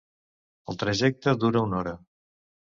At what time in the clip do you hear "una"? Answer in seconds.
1.69-1.81